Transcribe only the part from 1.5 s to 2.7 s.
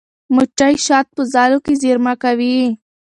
کې زېرمه کوي.